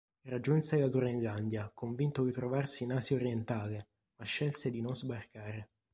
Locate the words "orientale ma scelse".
3.17-4.71